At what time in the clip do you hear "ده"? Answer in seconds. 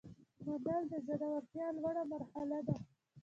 2.67-2.75